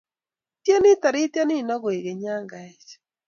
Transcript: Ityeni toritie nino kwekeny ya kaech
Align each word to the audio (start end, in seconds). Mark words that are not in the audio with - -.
Ityeni 0.57 0.91
toritie 1.01 1.41
nino 1.47 1.75
kwekeny 1.81 2.21
ya 2.27 2.35
kaech 2.51 2.89